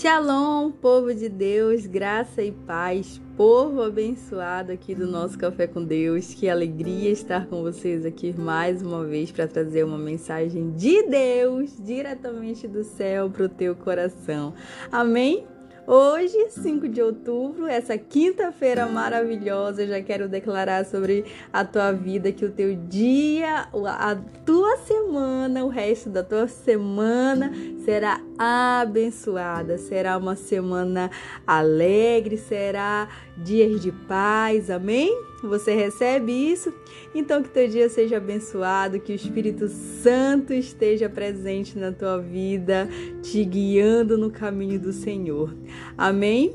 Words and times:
Shalom, 0.00 0.70
povo 0.70 1.12
de 1.12 1.28
Deus, 1.28 1.86
graça 1.86 2.42
e 2.42 2.50
paz, 2.50 3.20
povo 3.36 3.82
abençoado 3.82 4.72
aqui 4.72 4.94
do 4.94 5.06
nosso 5.06 5.36
Café 5.36 5.66
com 5.66 5.84
Deus. 5.84 6.32
Que 6.32 6.48
alegria 6.48 7.10
estar 7.10 7.44
com 7.44 7.60
vocês 7.60 8.06
aqui 8.06 8.32
mais 8.32 8.80
uma 8.80 9.04
vez 9.04 9.30
para 9.30 9.46
trazer 9.46 9.84
uma 9.84 9.98
mensagem 9.98 10.70
de 10.70 11.02
Deus 11.02 11.76
diretamente 11.78 12.66
do 12.66 12.82
céu 12.82 13.28
para 13.28 13.44
o 13.44 13.48
teu 13.50 13.76
coração. 13.76 14.54
Amém? 14.90 15.46
Hoje, 15.86 16.50
5 16.50 16.88
de 16.88 17.02
outubro, 17.02 17.66
essa 17.66 17.98
quinta-feira 17.98 18.86
maravilhosa, 18.86 19.82
eu 19.82 19.88
já 19.88 20.00
quero 20.00 20.28
declarar 20.28 20.84
sobre 20.84 21.24
a 21.52 21.64
tua 21.64 21.90
vida 21.90 22.30
que 22.30 22.44
o 22.44 22.50
teu 22.52 22.76
dia, 22.76 23.66
a 23.72 24.14
tua 24.46 24.76
semana, 24.76 25.64
o 25.64 25.68
resto 25.68 26.08
da 26.08 26.22
tua 26.22 26.46
semana 26.46 27.52
será 27.90 28.20
abençoada, 28.38 29.76
será 29.76 30.16
uma 30.16 30.36
semana 30.36 31.10
alegre, 31.44 32.36
será 32.38 33.08
dias 33.36 33.80
de 33.80 33.90
paz, 33.90 34.70
amém? 34.70 35.12
Você 35.42 35.74
recebe 35.74 36.30
isso? 36.30 36.72
Então 37.12 37.42
que 37.42 37.48
teu 37.48 37.66
dia 37.66 37.88
seja 37.88 38.18
abençoado, 38.18 39.00
que 39.00 39.10
o 39.10 39.14
Espírito 39.16 39.66
Santo 39.66 40.52
esteja 40.52 41.08
presente 41.08 41.76
na 41.76 41.90
tua 41.90 42.18
vida, 42.18 42.88
te 43.22 43.44
guiando 43.44 44.16
no 44.16 44.30
caminho 44.30 44.78
do 44.78 44.92
Senhor. 44.92 45.52
Amém? 45.98 46.54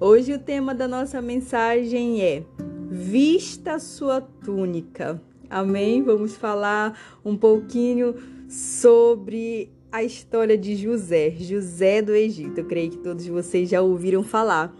Hoje 0.00 0.32
o 0.32 0.38
tema 0.40 0.74
da 0.74 0.88
nossa 0.88 1.22
mensagem 1.22 2.22
é 2.22 2.42
Vista 2.90 3.78
sua 3.78 4.20
túnica. 4.20 5.22
Amém? 5.48 6.02
Vamos 6.02 6.34
falar 6.34 6.98
um 7.24 7.36
pouquinho 7.36 8.16
sobre 8.48 9.70
a 9.92 10.02
história 10.02 10.56
de 10.56 10.74
José, 10.74 11.32
José 11.38 12.00
do 12.00 12.14
Egito. 12.14 12.58
Eu 12.58 12.64
creio 12.64 12.90
que 12.90 12.96
todos 12.96 13.26
vocês 13.26 13.68
já 13.68 13.82
ouviram 13.82 14.24
falar. 14.24 14.74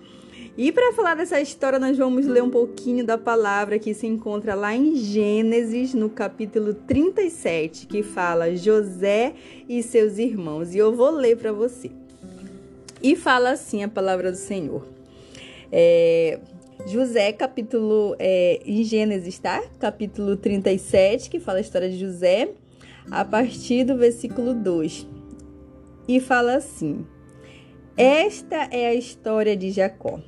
E 0.56 0.72
para 0.72 0.92
falar 0.94 1.14
dessa 1.14 1.40
história, 1.40 1.78
nós 1.78 1.98
vamos 1.98 2.26
ler 2.26 2.42
um 2.42 2.50
pouquinho 2.50 3.04
da 3.04 3.18
palavra 3.18 3.78
que 3.78 3.92
se 3.92 4.06
encontra 4.06 4.54
lá 4.54 4.74
em 4.74 4.96
Gênesis, 4.96 5.92
no 5.92 6.08
capítulo 6.08 6.72
37, 6.72 7.86
que 7.86 8.02
fala 8.02 8.56
José 8.56 9.34
e 9.68 9.82
seus 9.82 10.16
irmãos. 10.16 10.74
E 10.74 10.78
eu 10.78 10.94
vou 10.94 11.10
ler 11.10 11.36
para 11.36 11.52
você. 11.52 11.90
E 13.02 13.14
fala 13.14 13.50
assim 13.50 13.84
a 13.84 13.88
palavra 13.88 14.30
do 14.30 14.38
Senhor. 14.38 14.86
É, 15.70 16.38
José, 16.86 17.32
capítulo 17.32 18.16
é, 18.18 18.60
em 18.64 18.82
Gênesis, 18.82 19.38
tá? 19.38 19.62
Capítulo 19.78 20.36
37, 20.36 21.30
que 21.30 21.38
fala 21.38 21.58
a 21.58 21.60
história 21.60 21.88
de 21.88 21.98
José, 21.98 22.50
a 23.10 23.24
partir 23.24 23.84
do 23.84 23.96
versículo 23.96 24.54
2. 24.54 25.06
E 26.08 26.20
fala 26.20 26.56
assim: 26.56 27.06
Esta 27.96 28.68
é 28.70 28.88
a 28.88 28.94
história 28.94 29.56
de 29.56 29.70
Jacó. 29.70 30.20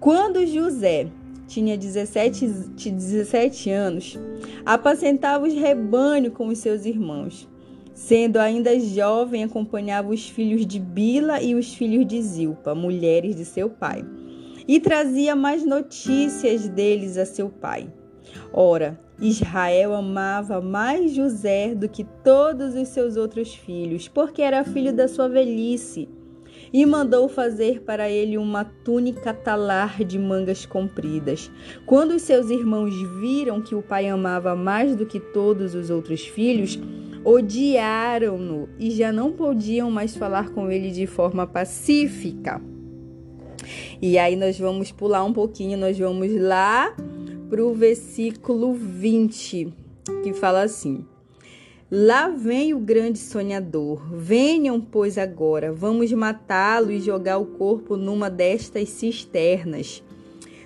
Quando 0.00 0.46
José 0.46 1.08
tinha 1.48 1.76
17, 1.76 2.46
17 2.46 3.70
anos, 3.70 4.18
apacentava 4.64 5.46
os 5.46 5.54
rebanhos 5.54 6.34
com 6.34 6.48
os 6.48 6.58
seus 6.58 6.84
irmãos. 6.84 7.48
Sendo 7.94 8.38
ainda 8.38 8.78
jovem, 8.78 9.42
acompanhava 9.42 10.10
os 10.10 10.28
filhos 10.28 10.64
de 10.64 10.78
Bila 10.78 11.42
e 11.42 11.56
os 11.56 11.74
filhos 11.74 12.06
de 12.06 12.22
Zilpa, 12.22 12.72
mulheres 12.72 13.34
de 13.34 13.44
seu 13.44 13.68
pai, 13.68 14.04
e 14.68 14.78
trazia 14.78 15.34
mais 15.34 15.64
notícias 15.64 16.68
deles 16.68 17.16
a 17.16 17.26
seu 17.26 17.48
pai. 17.48 17.92
Ora, 18.52 19.00
Israel 19.20 19.94
amava 19.94 20.60
mais 20.60 21.12
José 21.12 21.74
do 21.74 21.88
que 21.88 22.04
todos 22.22 22.74
os 22.74 22.88
seus 22.88 23.16
outros 23.16 23.54
filhos, 23.54 24.06
porque 24.08 24.42
era 24.42 24.64
filho 24.64 24.92
da 24.92 25.08
sua 25.08 25.28
velhice 25.28 26.08
e 26.72 26.84
mandou 26.84 27.28
fazer 27.28 27.80
para 27.82 28.08
ele 28.10 28.36
uma 28.36 28.64
túnica 28.64 29.32
talar 29.32 30.04
de 30.04 30.18
mangas 30.18 30.66
compridas. 30.66 31.50
Quando 31.86 32.12
os 32.12 32.22
seus 32.22 32.50
irmãos 32.50 32.94
viram 33.20 33.60
que 33.60 33.74
o 33.74 33.82
pai 33.82 34.08
amava 34.08 34.54
mais 34.54 34.94
do 34.94 35.06
que 35.06 35.18
todos 35.18 35.74
os 35.74 35.90
outros 35.90 36.26
filhos, 36.26 36.78
odiaram-no 37.24 38.68
e 38.78 38.90
já 38.90 39.10
não 39.10 39.32
podiam 39.32 39.90
mais 39.90 40.16
falar 40.16 40.50
com 40.50 40.70
ele 40.70 40.90
de 40.90 41.06
forma 41.06 41.46
pacífica. 41.46 42.60
E 44.00 44.16
aí 44.16 44.36
nós 44.36 44.58
vamos 44.58 44.92
pular 44.92 45.24
um 45.24 45.32
pouquinho, 45.32 45.76
nós 45.76 45.98
vamos 45.98 46.34
lá 46.40 46.94
para 47.48 47.64
o 47.64 47.72
versículo 47.72 48.74
20, 48.74 49.72
que 50.22 50.32
fala 50.32 50.62
assim: 50.62 51.04
Lá 51.90 52.28
vem 52.28 52.74
o 52.74 52.78
grande 52.78 53.18
sonhador. 53.18 54.14
Venham, 54.14 54.78
pois, 54.78 55.16
agora. 55.16 55.72
Vamos 55.72 56.12
matá-lo 56.12 56.90
e 56.90 57.00
jogar 57.00 57.38
o 57.38 57.46
corpo 57.46 57.96
numa 57.96 58.28
destas 58.28 58.90
cisternas. 58.90 60.02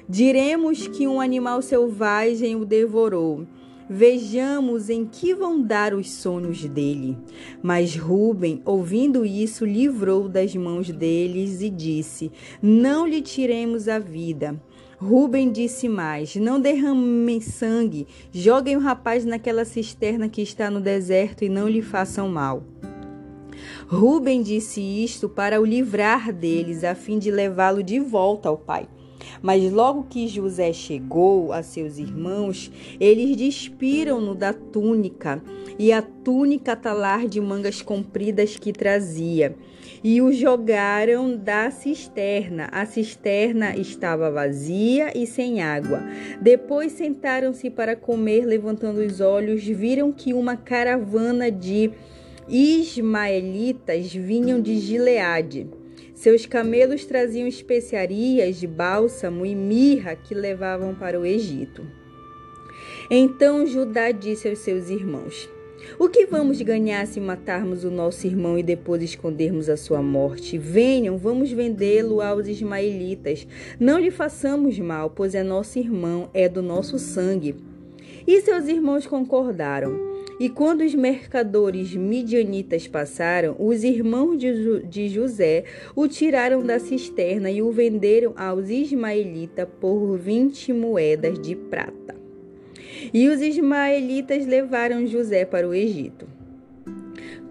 Diremos 0.08 0.88
que 0.88 1.06
um 1.06 1.20
animal 1.20 1.62
selvagem 1.62 2.56
o 2.56 2.64
devorou. 2.64 3.46
Vejamos 3.88 4.90
em 4.90 5.04
que 5.04 5.32
vão 5.32 5.62
dar 5.62 5.94
os 5.94 6.10
sonhos 6.10 6.64
dele. 6.64 7.16
Mas 7.62 7.94
Ruben, 7.94 8.60
ouvindo 8.64 9.24
isso, 9.24 9.64
livrou 9.64 10.28
das 10.28 10.56
mãos 10.56 10.90
deles 10.90 11.62
e 11.62 11.70
disse: 11.70 12.32
Não 12.60 13.06
lhe 13.06 13.22
tiremos 13.22 13.86
a 13.88 14.00
vida. 14.00 14.60
Rubem 15.02 15.50
disse 15.50 15.88
mais: 15.88 16.36
Não 16.36 16.60
derramem 16.60 17.40
sangue, 17.40 18.06
joguem 18.30 18.76
o 18.76 18.80
rapaz 18.80 19.24
naquela 19.24 19.64
cisterna 19.64 20.28
que 20.28 20.40
está 20.40 20.70
no 20.70 20.80
deserto 20.80 21.42
e 21.42 21.48
não 21.48 21.68
lhe 21.68 21.82
façam 21.82 22.28
mal. 22.28 22.62
Rubem 23.88 24.42
disse 24.42 24.80
isto 24.80 25.28
para 25.28 25.60
o 25.60 25.64
livrar 25.64 26.32
deles, 26.32 26.84
a 26.84 26.94
fim 26.94 27.18
de 27.18 27.32
levá-lo 27.32 27.82
de 27.82 27.98
volta 27.98 28.48
ao 28.48 28.56
pai. 28.56 28.86
Mas 29.40 29.70
logo 29.72 30.06
que 30.08 30.28
José 30.28 30.72
chegou 30.72 31.52
a 31.52 31.62
seus 31.62 31.98
irmãos, 31.98 32.70
eles 33.00 33.36
despiram-no 33.36 34.34
da 34.34 34.52
túnica 34.52 35.42
e 35.78 35.92
a 35.92 36.02
túnica 36.02 36.76
talar 36.76 37.26
de 37.26 37.40
mangas 37.40 37.80
compridas 37.80 38.56
que 38.56 38.72
trazia 38.72 39.56
e 40.04 40.20
o 40.20 40.32
jogaram 40.32 41.36
da 41.36 41.70
cisterna. 41.70 42.68
A 42.72 42.84
cisterna 42.84 43.76
estava 43.76 44.30
vazia 44.30 45.16
e 45.16 45.26
sem 45.26 45.62
água. 45.62 46.02
Depois 46.40 46.92
sentaram-se 46.92 47.70
para 47.70 47.94
comer, 47.94 48.44
levantando 48.44 48.98
os 48.98 49.20
olhos, 49.20 49.64
viram 49.64 50.12
que 50.12 50.34
uma 50.34 50.56
caravana 50.56 51.50
de 51.50 51.90
ismaelitas 52.48 54.12
vinham 54.12 54.60
de 54.60 54.78
Gileade. 54.78 55.68
Seus 56.22 56.46
camelos 56.46 57.04
traziam 57.04 57.48
especiarias 57.48 58.54
de 58.54 58.64
bálsamo 58.64 59.44
e 59.44 59.56
mirra 59.56 60.14
que 60.14 60.36
levavam 60.36 60.94
para 60.94 61.18
o 61.18 61.26
Egito. 61.26 61.84
Então 63.10 63.66
Judá 63.66 64.12
disse 64.12 64.48
aos 64.48 64.60
seus 64.60 64.88
irmãos: 64.88 65.50
o 65.98 66.08
que 66.08 66.24
vamos 66.24 66.62
ganhar 66.62 67.04
se 67.08 67.18
matarmos 67.18 67.82
o 67.82 67.90
nosso 67.90 68.24
irmão 68.24 68.56
e 68.56 68.62
depois 68.62 69.02
escondermos 69.02 69.68
a 69.68 69.76
sua 69.76 70.00
morte? 70.00 70.56
Venham, 70.56 71.18
vamos 71.18 71.50
vendê-lo 71.50 72.20
aos 72.20 72.46
ismaelitas. 72.46 73.44
Não 73.80 73.98
lhe 73.98 74.12
façamos 74.12 74.78
mal, 74.78 75.10
pois 75.10 75.34
é 75.34 75.42
nosso 75.42 75.76
irmão, 75.80 76.30
é 76.32 76.48
do 76.48 76.62
nosso 76.62 77.00
sangue. 77.00 77.56
E 78.24 78.40
seus 78.42 78.68
irmãos 78.68 79.08
concordaram. 79.08 80.11
E 80.42 80.48
quando 80.48 80.80
os 80.80 80.92
mercadores 80.92 81.94
midianitas 81.94 82.88
passaram, 82.88 83.54
os 83.60 83.84
irmãos 83.84 84.36
de 84.36 85.08
José 85.08 85.62
o 85.94 86.08
tiraram 86.08 86.64
da 86.64 86.80
cisterna 86.80 87.48
e 87.48 87.62
o 87.62 87.70
venderam 87.70 88.32
aos 88.36 88.68
ismaelitas 88.68 89.68
por 89.80 90.18
vinte 90.18 90.72
moedas 90.72 91.38
de 91.38 91.54
prata. 91.54 92.16
E 93.14 93.28
os 93.28 93.40
ismaelitas 93.40 94.44
levaram 94.44 95.06
José 95.06 95.44
para 95.44 95.68
o 95.68 95.72
Egito. 95.72 96.26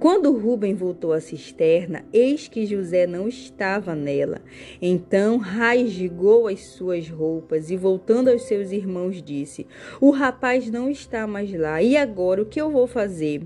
Quando 0.02 0.36
Ruben 0.36 0.74
voltou 0.74 1.14
à 1.14 1.22
cisterna, 1.22 2.04
eis 2.12 2.48
que 2.48 2.66
José 2.66 3.06
não 3.06 3.28
estava 3.28 3.94
nela. 3.94 4.42
Então 4.82 5.38
rasgou 5.38 6.48
as 6.48 6.62
suas 6.62 7.08
roupas 7.08 7.70
e, 7.70 7.78
voltando 7.78 8.32
aos 8.32 8.48
seus 8.48 8.72
irmãos, 8.72 9.22
disse: 9.22 9.68
O 10.02 10.10
rapaz 10.10 10.72
não 10.72 10.90
está 10.90 11.28
mais 11.28 11.54
lá. 11.54 11.84
E 11.84 11.96
agora 11.96 12.42
o 12.42 12.48
que 12.48 12.60
eu 12.60 12.72
vou 12.72 12.88
fazer? 12.88 13.44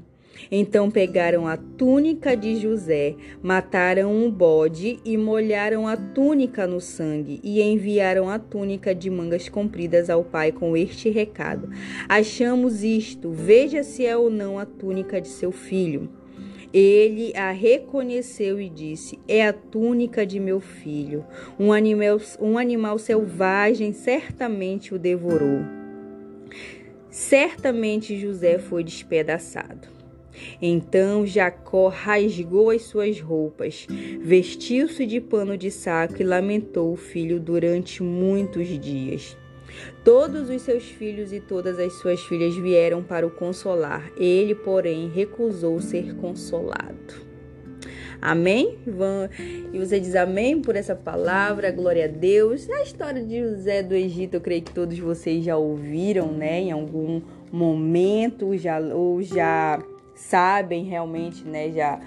Então 0.50 0.90
pegaram 0.90 1.46
a 1.46 1.58
túnica 1.58 2.38
de 2.38 2.56
José, 2.56 3.18
mataram 3.44 4.14
um 4.14 4.32
bode 4.32 5.02
e 5.04 5.18
molharam 5.18 5.86
a 5.86 5.98
túnica 5.98 6.66
no 6.66 6.80
sangue 6.80 7.42
e 7.44 7.62
enviaram 7.62 8.30
a 8.30 8.40
túnica 8.40 8.96
de 8.96 9.10
mangas 9.10 9.50
compridas 9.50 10.10
ao 10.10 10.24
pai 10.24 10.54
com 10.54 10.78
este 10.78 11.10
recado: 11.10 11.70
Achamos 12.08 12.82
isto, 12.82 13.30
veja 13.30 13.84
se 13.84 14.06
é 14.06 14.16
ou 14.16 14.30
não 14.30 14.58
a 14.58 14.66
túnica 14.66 15.20
de 15.20 15.28
seu 15.28 15.52
filho. 15.52 16.10
Ele 16.78 17.32
a 17.38 17.52
reconheceu 17.52 18.60
e 18.60 18.68
disse: 18.68 19.18
É 19.30 19.48
a 19.48 19.54
túnica 19.54 20.26
de 20.26 20.42
meu 20.42 20.60
filho. 20.60 21.26
Um 21.58 21.72
animal, 21.72 22.20
um 22.38 22.58
animal 22.58 23.00
selvagem 23.00 23.94
certamente 23.94 24.94
o 24.94 25.00
devorou. 25.00 25.62
Certamente 27.10 28.20
José 28.20 28.60
foi 28.60 28.84
despedaçado. 28.84 29.88
Então 30.62 31.26
Jacó 31.26 31.88
rasgou 31.88 32.70
as 32.70 32.82
suas 32.82 33.22
roupas, 33.22 33.88
vestiu-se 34.20 35.06
de 35.06 35.22
pano 35.22 35.58
de 35.58 35.72
saco 35.72 36.22
e 36.22 36.26
lamentou 36.26 36.92
o 36.92 36.98
filho 36.98 37.40
durante 37.40 38.04
muitos 38.04 38.68
dias. 38.78 39.38
Todos 40.04 40.50
os 40.50 40.62
seus 40.62 40.84
filhos 40.84 41.34
e 41.34 41.40
todas 41.40 41.80
as 41.80 41.94
suas 41.94 42.22
filhas 42.22 42.56
vieram 42.56 43.04
para 43.04 43.26
o 43.26 43.32
consolar. 43.32 44.12
Ele, 44.18 44.56
porém, 44.56 45.10
recusou 45.10 45.82
ser 45.82 46.16
consolado. 46.16 47.26
Amém? 48.22 48.80
E 49.74 49.78
você 49.78 50.00
diz 50.00 50.16
amém 50.16 50.60
por 50.60 50.76
essa 50.76 50.96
palavra, 50.96 51.72
glória 51.72 52.06
a 52.06 52.08
Deus. 52.08 52.70
A 52.70 52.82
história 52.82 53.24
de 53.24 53.40
José 53.40 53.84
do 53.84 53.94
Egito, 53.94 54.36
eu 54.36 54.42
creio 54.42 54.64
que 54.64 54.74
todos 54.74 54.98
vocês 54.98 55.44
já 55.44 55.58
ouviram, 55.58 56.32
né? 56.32 56.62
Em 56.62 56.72
algum 56.72 57.22
momento, 57.52 58.58
já, 58.58 58.80
ou 58.80 59.22
já 59.22 59.80
sabem 60.16 60.86
realmente, 60.86 61.44
né? 61.44 61.72
Já 61.72 62.00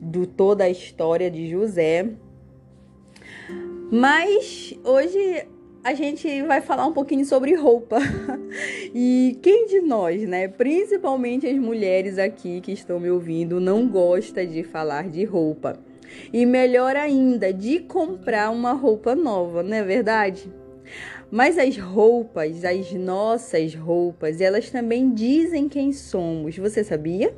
do 0.00 0.26
toda 0.26 0.64
a 0.64 0.70
história 0.70 1.30
de 1.30 1.50
José. 1.50 2.08
Mas 3.90 4.74
hoje 4.84 5.46
a 5.82 5.94
gente 5.94 6.42
vai 6.42 6.60
falar 6.60 6.86
um 6.86 6.92
pouquinho 6.92 7.24
sobre 7.24 7.54
roupa. 7.54 7.98
e 8.94 9.38
quem 9.42 9.66
de 9.66 9.80
nós, 9.80 10.22
né, 10.28 10.48
principalmente 10.48 11.46
as 11.46 11.56
mulheres 11.56 12.18
aqui 12.18 12.60
que 12.60 12.72
estão 12.72 12.98
me 12.98 13.10
ouvindo, 13.10 13.60
não 13.60 13.88
gosta 13.88 14.46
de 14.46 14.62
falar 14.62 15.08
de 15.08 15.24
roupa? 15.24 15.78
E 16.32 16.44
melhor 16.46 16.96
ainda, 16.96 17.52
de 17.52 17.80
comprar 17.80 18.50
uma 18.50 18.72
roupa 18.72 19.14
nova, 19.14 19.62
não 19.62 19.76
é 19.76 19.82
verdade? 19.82 20.50
Mas 21.30 21.58
as 21.58 21.76
roupas, 21.76 22.64
as 22.64 22.92
nossas 22.94 23.74
roupas, 23.74 24.40
elas 24.40 24.70
também 24.70 25.12
dizem 25.12 25.68
quem 25.68 25.92
somos. 25.92 26.56
Você 26.56 26.82
sabia? 26.82 27.34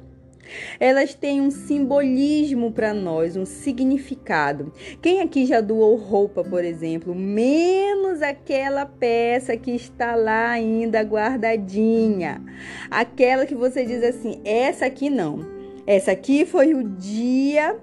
Elas 0.79 1.15
têm 1.15 1.41
um 1.41 1.51
simbolismo 1.51 2.73
para 2.73 2.93
nós, 2.93 3.37
um 3.37 3.45
significado. 3.45 4.73
Quem 5.01 5.21
aqui 5.21 5.47
já 5.47 5.61
doou 5.61 5.97
roupa, 5.97 6.43
por 6.43 6.65
exemplo, 6.65 7.15
menos 7.15 8.23
aquela 8.23 8.85
peça 8.85 9.57
que 9.57 9.71
está 9.71 10.15
lá 10.15 10.51
ainda 10.51 11.01
guardadinha? 11.03 12.43
Aquela 12.91 13.47
que 13.47 13.55
você 13.55 13.85
diz 13.85 14.03
assim: 14.03 14.41
essa 14.45 14.87
aqui 14.87 15.09
não. 15.09 15.61
Essa 15.87 16.13
aqui 16.13 16.45
foi 16.45 16.75
o 16.75 16.83
dia 16.85 17.77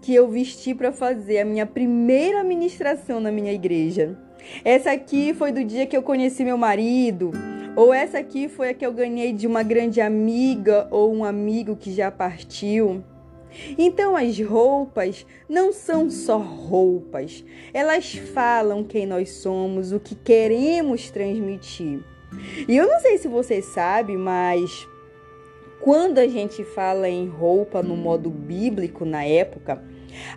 que 0.00 0.14
eu 0.14 0.28
vesti 0.28 0.74
para 0.74 0.92
fazer 0.92 1.38
a 1.38 1.44
minha 1.44 1.66
primeira 1.66 2.42
ministração 2.42 3.20
na 3.20 3.30
minha 3.30 3.52
igreja. 3.52 4.18
Essa 4.64 4.92
aqui 4.92 5.34
foi 5.34 5.52
do 5.52 5.64
dia 5.64 5.86
que 5.86 5.96
eu 5.96 6.02
conheci 6.02 6.44
meu 6.44 6.56
marido. 6.56 7.32
Ou 7.76 7.92
essa 7.92 8.18
aqui 8.18 8.48
foi 8.48 8.70
a 8.70 8.74
que 8.74 8.86
eu 8.86 8.92
ganhei 8.92 9.34
de 9.34 9.46
uma 9.46 9.62
grande 9.62 10.00
amiga 10.00 10.88
ou 10.90 11.14
um 11.14 11.22
amigo 11.22 11.76
que 11.76 11.92
já 11.92 12.10
partiu. 12.10 13.04
Então 13.76 14.16
as 14.16 14.38
roupas 14.40 15.26
não 15.48 15.72
são 15.72 16.10
só 16.10 16.38
roupas, 16.38 17.44
elas 17.72 18.14
falam 18.14 18.82
quem 18.82 19.06
nós 19.06 19.30
somos, 19.30 19.92
o 19.92 20.00
que 20.00 20.14
queremos 20.14 21.10
transmitir. 21.10 22.00
E 22.66 22.76
eu 22.76 22.86
não 22.86 22.98
sei 23.00 23.18
se 23.18 23.28
você 23.28 23.62
sabe, 23.62 24.16
mas 24.16 24.86
quando 25.80 26.18
a 26.18 26.26
gente 26.26 26.64
fala 26.64 27.08
em 27.08 27.28
roupa 27.28 27.82
no 27.82 27.96
modo 27.96 28.30
bíblico 28.30 29.04
na 29.04 29.24
época, 29.24 29.82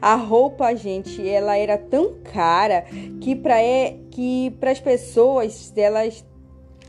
a 0.01 0.15
roupa, 0.15 0.75
gente, 0.75 1.27
ela 1.27 1.57
era 1.57 1.77
tão 1.77 2.15
cara 2.23 2.85
que 3.21 3.35
para 3.35 3.61
é, 3.61 3.97
que 4.11 4.53
as 4.61 4.79
pessoas 4.79 5.73
elas 5.75 6.25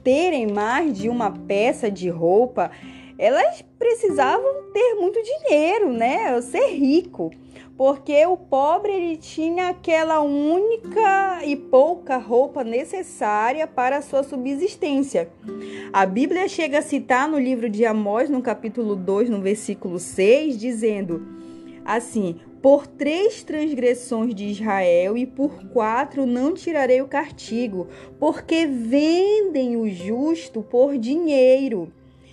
terem 0.03 0.47
mais 0.47 0.97
de 0.97 1.09
uma 1.09 1.31
peça 1.31 1.91
de 1.91 2.09
roupa, 2.09 2.71
elas 3.19 3.63
precisavam 3.79 4.73
ter 4.73 4.95
muito 4.95 5.21
dinheiro, 5.23 5.93
né? 5.93 6.41
Ser 6.41 6.69
rico. 6.69 7.31
Porque 7.77 8.27
o 8.27 8.37
pobre 8.37 8.93
ele 8.93 9.17
tinha 9.17 9.69
aquela 9.69 10.21
única 10.21 11.41
e 11.45 11.57
pouca 11.57 12.19
roupa 12.19 12.63
necessária 12.63 13.67
para 13.67 13.99
a 13.99 14.03
sua 14.03 14.23
subsistência. 14.23 15.31
A 15.93 16.05
Bíblia 16.05 16.47
chega 16.47 16.79
a 16.79 16.83
citar 16.83 17.27
no 17.27 17.39
livro 17.39 17.71
de 17.71 17.87
Amós, 17.87 18.29
no 18.29 18.43
capítulo 18.43 18.95
2, 18.95 19.31
no 19.31 19.41
versículo 19.41 19.99
6, 19.99 20.59
dizendo 20.59 21.27
assim: 21.85 22.41
por 22.63 22.87
três 22.87 23.43
transgressões 23.43 24.35
de 24.35 24.47
Israel 24.47 25.17
e 25.17 25.27
por 25.27 25.65
quatro 25.69 26.27
não 26.27 26.53
tirarei 26.53 27.01
o 27.01 27.09
castigo, 27.09 27.89
porque 28.19 28.67
vendem 28.67 29.77
o 29.77 29.89
justo 29.89 30.63
por 30.63 30.99
dinheiro 30.99 31.93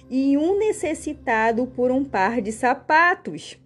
e 0.10 0.38
um 0.38 0.58
necessitado 0.58 1.68
por 1.68 1.92
um 1.92 2.04
par 2.04 2.42
de 2.42 2.52
sapatos. 2.52 3.58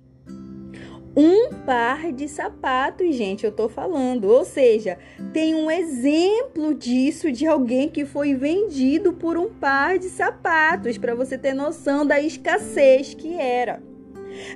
Um 1.16 1.50
par 1.66 2.14
de 2.14 2.30
sapatos, 2.30 3.14
gente, 3.14 3.46
eu 3.46 3.52
tô 3.52 3.68
falando. 3.68 4.26
Ou 4.26 4.46
seja, 4.46 4.98
tem 5.34 5.54
um 5.54 5.70
exemplo 5.70 6.74
disso 6.74 7.32
de 7.32 7.46
alguém 7.46 7.90
que 7.90 8.06
foi 8.06 8.34
vendido 8.34 9.12
por 9.12 9.38
um 9.38 9.50
par 9.50 10.00
de 10.00 10.10
sapatos, 10.10 10.98
para 10.98 11.14
você 11.14 11.38
ter 11.38 11.54
noção 11.54 12.06
da 12.06 12.22
escassez 12.22 13.14
que 13.14 13.34
era. 13.34 13.84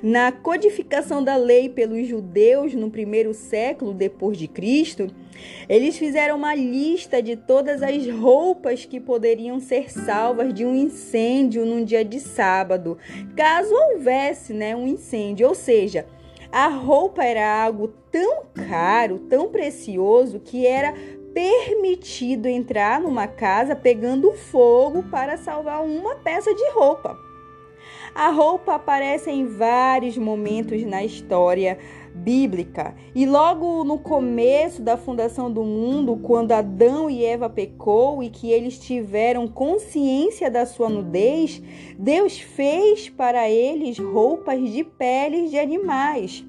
Na 0.02 0.32
codificação 0.32 1.22
da 1.22 1.36
lei 1.36 1.68
pelos 1.68 2.06
judeus 2.06 2.74
no 2.74 2.90
primeiro 2.90 3.32
século 3.34 3.92
depois 3.92 4.36
de 4.36 4.48
Cristo, 4.48 5.08
eles 5.68 5.98
fizeram 5.98 6.36
uma 6.36 6.54
lista 6.54 7.22
de 7.22 7.36
todas 7.36 7.82
as 7.82 8.08
roupas 8.08 8.84
que 8.84 9.00
poderiam 9.00 9.60
ser 9.60 9.90
salvas 9.90 10.52
de 10.52 10.64
um 10.64 10.74
incêndio 10.74 11.64
num 11.66 11.84
dia 11.84 12.04
de 12.04 12.20
sábado, 12.20 12.98
caso 13.36 13.74
houvesse, 13.74 14.52
né, 14.52 14.74
um 14.74 14.86
incêndio, 14.86 15.48
ou 15.48 15.54
seja, 15.54 16.06
a 16.50 16.68
roupa 16.68 17.24
era 17.24 17.64
algo 17.64 17.88
tão 18.10 18.44
caro, 18.68 19.18
tão 19.28 19.48
precioso 19.48 20.40
que 20.40 20.66
era 20.66 20.94
permitido 21.34 22.46
entrar 22.46 22.98
numa 23.00 23.26
casa 23.26 23.76
pegando 23.76 24.32
fogo 24.32 25.02
para 25.10 25.36
salvar 25.36 25.84
uma 25.84 26.16
peça 26.16 26.54
de 26.54 26.70
roupa. 26.70 27.25
A 28.16 28.30
roupa 28.30 28.76
aparece 28.76 29.30
em 29.30 29.44
vários 29.44 30.16
momentos 30.16 30.82
na 30.84 31.04
história 31.04 31.76
bíblica. 32.14 32.94
E 33.14 33.26
logo 33.26 33.84
no 33.84 33.98
começo 33.98 34.80
da 34.80 34.96
fundação 34.96 35.52
do 35.52 35.62
mundo, 35.62 36.18
quando 36.22 36.52
Adão 36.52 37.10
e 37.10 37.22
Eva 37.22 37.50
pecou 37.50 38.22
e 38.22 38.30
que 38.30 38.50
eles 38.50 38.78
tiveram 38.78 39.46
consciência 39.46 40.50
da 40.50 40.64
sua 40.64 40.88
nudez, 40.88 41.62
Deus 41.98 42.38
fez 42.38 43.10
para 43.10 43.50
eles 43.50 43.98
roupas 43.98 44.66
de 44.70 44.82
peles 44.82 45.50
de 45.50 45.58
animais. 45.58 46.42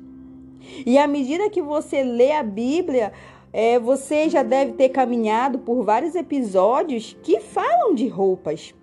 E 0.86 0.98
à 0.98 1.06
medida 1.06 1.50
que 1.50 1.62
você 1.62 2.02
lê 2.02 2.32
a 2.32 2.44
Bíblia, 2.44 3.12
é, 3.52 3.78
você 3.78 4.30
já 4.30 4.42
deve 4.42 4.72
ter 4.72 4.88
caminhado 4.88 5.60
por 5.60 5.84
vários 5.84 6.16
episódios 6.16 7.18
que 7.22 7.42
falam 7.42 7.94
de 7.94 8.08
roupas. 8.08 8.74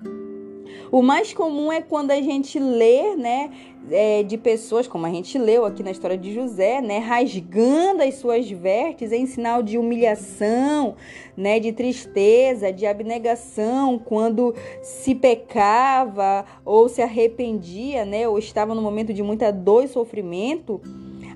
O 0.94 1.02
mais 1.02 1.34
comum 1.34 1.72
é 1.72 1.82
quando 1.82 2.12
a 2.12 2.22
gente 2.22 2.56
lê, 2.56 3.16
né, 3.16 3.50
é, 3.90 4.22
de 4.22 4.38
pessoas, 4.38 4.86
como 4.86 5.04
a 5.04 5.10
gente 5.10 5.36
leu 5.36 5.64
aqui 5.64 5.82
na 5.82 5.90
história 5.90 6.16
de 6.16 6.32
José, 6.32 6.80
né, 6.80 6.98
rasgando 6.98 8.00
as 8.00 8.14
suas 8.14 8.48
vestes 8.48 9.10
em 9.10 9.26
sinal 9.26 9.60
de 9.60 9.76
humilhação, 9.76 10.94
né, 11.36 11.58
de 11.58 11.72
tristeza, 11.72 12.72
de 12.72 12.86
abnegação, 12.86 13.98
quando 13.98 14.54
se 14.82 15.16
pecava 15.16 16.44
ou 16.64 16.88
se 16.88 17.02
arrependia, 17.02 18.04
né, 18.04 18.28
ou 18.28 18.38
estava 18.38 18.72
no 18.72 18.80
momento 18.80 19.12
de 19.12 19.20
muita 19.20 19.50
dor 19.50 19.82
e 19.82 19.88
sofrimento. 19.88 20.80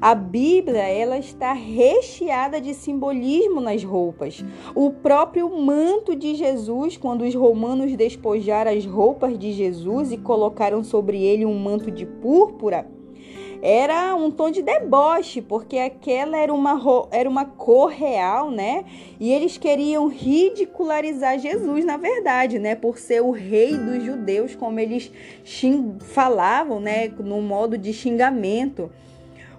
A 0.00 0.14
Bíblia 0.14 0.82
ela 0.82 1.18
está 1.18 1.52
recheada 1.52 2.60
de 2.60 2.72
simbolismo 2.72 3.60
nas 3.60 3.82
roupas. 3.82 4.44
O 4.72 4.90
próprio 4.90 5.48
manto 5.60 6.14
de 6.14 6.36
Jesus, 6.36 6.96
quando 6.96 7.22
os 7.22 7.34
romanos 7.34 7.96
despojaram 7.96 8.70
as 8.70 8.86
roupas 8.86 9.36
de 9.36 9.52
Jesus 9.52 10.12
e 10.12 10.18
colocaram 10.18 10.84
sobre 10.84 11.20
ele 11.20 11.44
um 11.44 11.58
manto 11.58 11.90
de 11.90 12.06
púrpura, 12.06 12.86
era 13.60 14.14
um 14.14 14.30
tom 14.30 14.52
de 14.52 14.62
deboche, 14.62 15.42
porque 15.42 15.78
aquela 15.78 16.36
era 16.36 16.54
uma, 16.54 16.80
era 17.10 17.28
uma 17.28 17.44
cor 17.44 17.90
real, 17.90 18.52
né? 18.52 18.84
E 19.18 19.32
eles 19.32 19.58
queriam 19.58 20.06
ridicularizar 20.06 21.40
Jesus, 21.40 21.84
na 21.84 21.96
verdade, 21.96 22.60
né? 22.60 22.76
Por 22.76 22.98
ser 22.98 23.20
o 23.20 23.32
rei 23.32 23.76
dos 23.76 24.04
judeus, 24.04 24.54
como 24.54 24.78
eles 24.78 25.10
falavam, 26.02 26.78
né? 26.78 27.08
No 27.08 27.42
modo 27.42 27.76
de 27.76 27.92
xingamento. 27.92 28.92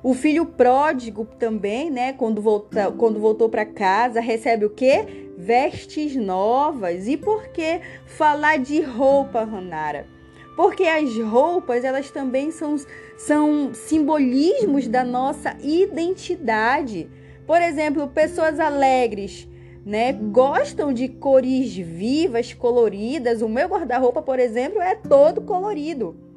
O 0.01 0.13
filho 0.13 0.45
pródigo 0.45 1.25
também, 1.37 1.91
né, 1.91 2.13
quando, 2.13 2.41
volta, 2.41 2.89
quando 2.91 3.19
voltou 3.19 3.49
para 3.49 3.65
casa, 3.65 4.21
recebe 4.21 4.63
o 4.63 4.69
quê? 4.69 5.27
Vestes 5.37 6.15
novas. 6.15 7.05
E 7.07 7.17
por 7.17 7.49
que 7.49 7.81
falar 8.05 8.59
de 8.59 8.79
roupa, 8.81 9.43
Ranara? 9.43 10.07
Porque 10.55 10.83
as 10.83 11.17
roupas, 11.17 11.83
elas 11.83 12.11
também 12.11 12.49
são, 12.49 12.77
são 13.17 13.73
simbolismos 13.73 14.87
da 14.87 15.03
nossa 15.03 15.57
identidade. 15.61 17.09
Por 17.45 17.61
exemplo, 17.61 18.07
pessoas 18.07 18.57
alegres, 18.57 19.49
né, 19.85 20.13
gostam 20.13 20.93
de 20.93 21.09
cores 21.09 21.75
vivas, 21.75 22.53
coloridas. 22.53 23.41
O 23.41 23.49
meu 23.49 23.67
guarda-roupa, 23.67 24.21
por 24.21 24.39
exemplo, 24.39 24.81
é 24.81 24.95
todo 24.95 25.41
colorido. 25.41 26.28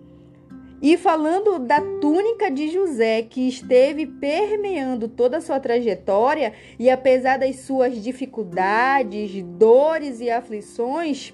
E 0.82 0.96
falando 0.96 1.60
da 1.60 1.80
túnica 2.00 2.50
de 2.50 2.68
José, 2.68 3.22
que 3.22 3.46
esteve 3.46 4.04
permeando 4.04 5.06
toda 5.06 5.36
a 5.36 5.40
sua 5.40 5.60
trajetória, 5.60 6.52
e 6.76 6.90
apesar 6.90 7.38
das 7.38 7.60
suas 7.60 8.02
dificuldades, 8.02 9.44
dores 9.44 10.20
e 10.20 10.28
aflições, 10.28 11.32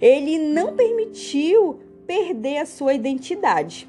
ele 0.00 0.38
não 0.38 0.76
permitiu 0.76 1.80
perder 2.06 2.58
a 2.58 2.66
sua 2.66 2.94
identidade. 2.94 3.88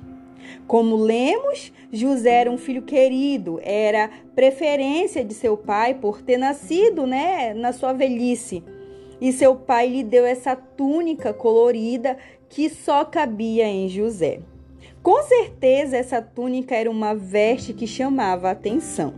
Como 0.65 0.95
lemos, 0.95 1.71
José 1.91 2.31
era 2.41 2.51
um 2.51 2.57
filho 2.57 2.81
querido, 2.81 3.59
era 3.61 4.09
preferência 4.33 5.23
de 5.23 5.35
seu 5.35 5.55
pai 5.55 5.93
por 5.93 6.23
ter 6.23 6.37
nascido, 6.37 7.05
né, 7.05 7.53
na 7.53 7.71
sua 7.71 7.93
velhice. 7.93 8.63
E 9.21 9.31
seu 9.31 9.55
pai 9.55 9.87
lhe 9.87 10.03
deu 10.03 10.25
essa 10.25 10.55
túnica 10.55 11.33
colorida 11.33 12.17
que 12.53 12.69
só 12.69 13.03
cabia 13.03 13.65
em 13.65 13.89
José. 13.89 14.39
Com 15.01 15.23
certeza, 15.23 15.97
essa 15.97 16.21
túnica 16.21 16.75
era 16.75 16.89
uma 16.89 17.15
veste 17.15 17.73
que 17.73 17.87
chamava 17.87 18.47
a 18.47 18.51
atenção. 18.51 19.15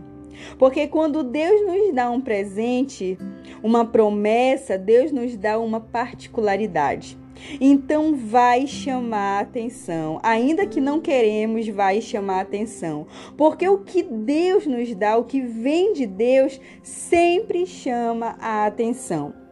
Porque 0.58 0.86
quando 0.88 1.22
Deus 1.22 1.66
nos 1.66 1.94
dá 1.94 2.10
um 2.10 2.18
presente, 2.18 3.18
uma 3.62 3.84
promessa, 3.84 4.78
Deus 4.78 5.12
nos 5.12 5.36
dá 5.36 5.58
uma 5.58 5.80
particularidade. 5.80 7.18
Então 7.60 8.16
vai 8.16 8.66
chamar 8.66 9.42
atenção, 9.42 10.18
ainda 10.22 10.66
que 10.66 10.80
não 10.80 10.98
queremos, 10.98 11.68
vai 11.68 12.00
chamar 12.00 12.40
atenção, 12.40 13.06
porque 13.36 13.68
o 13.68 13.80
que 13.80 14.02
Deus 14.02 14.66
nos 14.66 14.94
dá, 14.94 15.18
o 15.18 15.24
que 15.24 15.42
vem 15.42 15.92
de 15.92 16.06
Deus, 16.06 16.58
sempre 16.82 17.66
chama 17.66 18.34
a 18.40 18.64
atenção. 18.64 19.45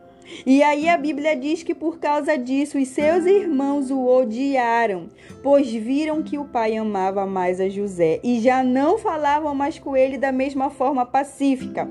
E 0.46 0.62
aí 0.62 0.88
a 0.88 0.96
Bíblia 0.96 1.36
diz 1.36 1.62
que 1.62 1.74
por 1.74 1.98
causa 1.98 2.36
disso 2.36 2.78
os 2.78 2.88
seus 2.88 3.26
irmãos 3.26 3.90
o 3.90 4.06
odiaram, 4.06 5.08
pois 5.42 5.70
viram 5.70 6.22
que 6.22 6.38
o 6.38 6.44
pai 6.44 6.76
amava 6.76 7.26
mais 7.26 7.60
a 7.60 7.68
José 7.68 8.20
e 8.22 8.40
já 8.40 8.62
não 8.62 8.98
falavam 8.98 9.54
mais 9.54 9.78
com 9.78 9.96
ele 9.96 10.16
da 10.18 10.32
mesma 10.32 10.70
forma 10.70 11.04
pacífica. 11.04 11.88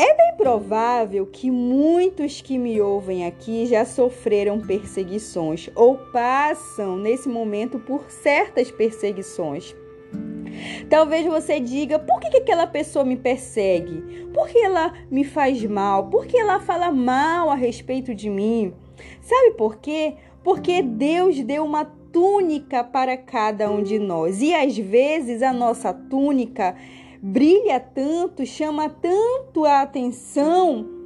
É 0.00 0.14
bem 0.16 0.36
provável 0.36 1.26
que 1.26 1.50
muitos 1.50 2.40
que 2.40 2.56
me 2.56 2.80
ouvem 2.80 3.26
aqui 3.26 3.66
já 3.66 3.84
sofreram 3.84 4.60
perseguições 4.60 5.68
ou 5.74 5.98
passam 6.12 6.96
nesse 6.96 7.28
momento 7.28 7.80
por 7.80 8.08
certas 8.08 8.70
perseguições. 8.70 9.74
Talvez 10.88 11.26
você 11.26 11.60
diga: 11.60 11.98
por 11.98 12.20
que, 12.20 12.30
que 12.30 12.38
aquela 12.38 12.66
pessoa 12.66 13.04
me 13.04 13.16
persegue? 13.16 14.26
Por 14.32 14.48
que 14.48 14.58
ela 14.58 14.92
me 15.10 15.24
faz 15.24 15.64
mal? 15.64 16.08
Por 16.08 16.26
que 16.26 16.36
ela 16.38 16.60
fala 16.60 16.90
mal 16.90 17.50
a 17.50 17.54
respeito 17.54 18.14
de 18.14 18.30
mim? 18.30 18.74
Sabe 19.20 19.52
por 19.52 19.76
quê? 19.76 20.14
Porque 20.42 20.82
Deus 20.82 21.40
deu 21.42 21.64
uma 21.64 21.84
túnica 21.84 22.82
para 22.82 23.16
cada 23.16 23.70
um 23.70 23.82
de 23.82 23.98
nós 23.98 24.40
e 24.40 24.54
às 24.54 24.76
vezes 24.76 25.42
a 25.42 25.52
nossa 25.52 25.92
túnica 25.92 26.74
brilha 27.20 27.78
tanto, 27.78 28.46
chama 28.46 28.88
tanto 28.88 29.64
a 29.64 29.82
atenção 29.82 30.98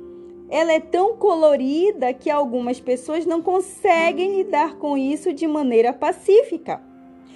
ela 0.53 0.71
é 0.71 0.81
tão 0.81 1.17
colorida 1.17 2.13
que 2.13 2.29
algumas 2.29 2.79
pessoas 2.79 3.25
não 3.25 3.41
conseguem 3.41 4.37
lidar 4.37 4.77
com 4.77 4.99
isso 4.99 5.33
de 5.33 5.47
maneira 5.47 5.95
pacífica. 5.95 6.92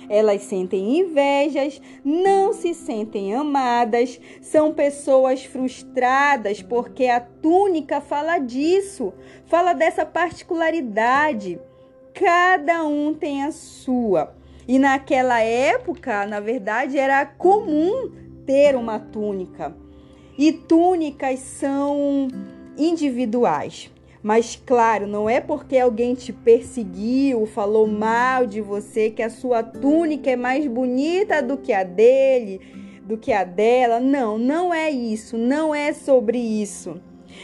Elas 0.09 0.43
sentem 0.43 1.01
invejas, 1.01 1.81
não 2.05 2.53
se 2.53 2.75
sentem 2.75 3.35
amadas, 3.35 4.21
são 4.41 4.73
pessoas 4.73 5.45
frustradas 5.45 6.63
porque 6.63 7.07
a 7.07 7.21
túnica 7.21 8.01
fala 8.01 8.39
disso, 8.39 9.13
fala 9.47 9.73
dessa 9.73 10.07
particularidade. 10.07 11.61
Cada 12.15 12.85
um 12.85 13.13
tem 13.13 13.43
a 13.45 13.51
sua. 13.53 14.35
E 14.67 14.79
naquela 14.79 15.41
época, 15.41 16.27
na 16.27 16.41
verdade, 16.41 16.99
era 16.99 17.25
comum 17.25 18.11
ter 18.47 18.75
uma 18.75 18.99
túnica. 18.99 19.77
E 20.39 20.53
túnicas 20.53 21.39
são 21.41 22.29
individuais. 22.77 23.91
Mas 24.27 24.61
claro, 24.67 25.07
não 25.07 25.31
é 25.31 25.41
porque 25.41 25.79
alguém 25.79 26.13
te 26.13 26.33
perseguiu, 26.33 27.47
falou 27.47 27.87
mal 27.87 28.45
de 28.45 28.61
você, 28.61 29.09
que 29.09 29.23
a 29.23 29.31
sua 29.31 29.63
túnica 29.63 30.29
é 30.29 30.35
mais 30.35 30.67
bonita 30.67 31.41
do 31.41 31.57
que 31.57 31.73
a 31.73 31.85
dele, 31.85 32.61
do 33.05 33.17
que 33.17 33.33
a 33.33 33.45
dela. 33.45 34.01
Não, 34.01 34.37
não 34.37 34.75
é 34.75 34.91
isso, 34.91 35.39
não 35.39 35.73
é 35.73 35.93
sobre 35.93 36.39
isso. 36.39 37.01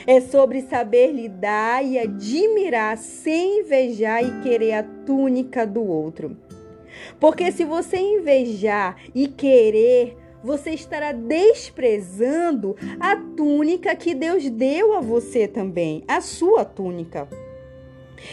É 0.08 0.20
sobre 0.20 0.62
saber 0.62 1.12
lidar 1.12 1.84
e 1.84 2.00
admirar 2.00 2.98
sem 2.98 3.60
invejar 3.60 4.24
e 4.24 4.40
querer 4.42 4.72
a 4.72 4.82
túnica 4.82 5.64
do 5.64 5.86
outro. 5.86 6.36
Porque 7.20 7.52
se 7.52 7.64
você 7.64 7.96
invejar 7.96 8.96
e 9.14 9.28
querer, 9.28 10.16
você 10.42 10.70
estará 10.70 11.12
desprezando 11.12 12.76
a 12.98 13.16
túnica 13.16 13.94
que 13.94 14.14
Deus 14.14 14.48
deu 14.50 14.94
a 14.94 15.00
você 15.00 15.46
também, 15.46 16.02
a 16.06 16.20
sua 16.20 16.64
túnica. 16.64 17.28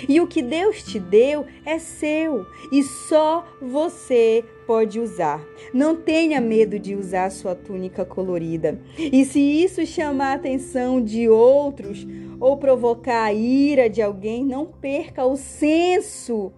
E 0.07 0.21
o 0.21 0.27
que 0.27 0.41
Deus 0.41 0.83
te 0.83 0.99
deu 0.99 1.45
é 1.65 1.79
seu 1.79 2.45
e 2.71 2.83
só 2.83 3.45
você 3.61 4.43
pode 4.67 4.99
usar. 4.99 5.43
Não 5.73 5.95
tenha 5.95 6.39
medo 6.39 6.77
de 6.77 6.95
usar 6.95 7.31
sua 7.31 7.55
túnica 7.55 8.05
colorida. 8.05 8.79
E 8.97 9.25
se 9.25 9.39
isso 9.39 9.85
chamar 9.85 10.33
a 10.33 10.35
atenção 10.35 11.01
de 11.03 11.27
outros 11.27 12.05
ou 12.39 12.57
provocar 12.57 13.23
a 13.23 13.33
ira 13.33 13.89
de 13.89 14.01
alguém, 14.01 14.45
não 14.45 14.65
perca 14.65 15.25
o 15.25 15.35
senso 15.35 16.53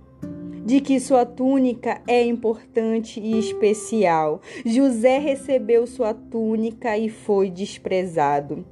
de 0.65 0.79
que 0.79 0.99
sua 0.99 1.25
túnica 1.25 2.01
é 2.07 2.23
importante 2.23 3.19
e 3.19 3.37
especial. 3.37 4.41
José 4.65 5.17
recebeu 5.17 5.87
sua 5.87 6.13
túnica 6.13 6.97
e 6.97 7.09
foi 7.09 7.49
desprezado. 7.49 8.65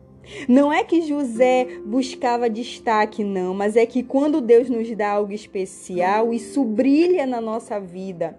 Não 0.48 0.72
é 0.72 0.84
que 0.84 1.02
José 1.02 1.68
buscava 1.86 2.50
destaque, 2.50 3.24
não, 3.24 3.54
mas 3.54 3.76
é 3.76 3.86
que 3.86 4.04
quando 4.04 4.42
Deus 4.42 4.70
nos 4.70 4.96
dá 4.96 5.12
algo 5.12 5.34
especial, 5.34 6.32
isso 6.32 6.64
brilha 6.64 7.26
na 7.26 7.42
nossa 7.42 7.80
vida. 7.80 8.38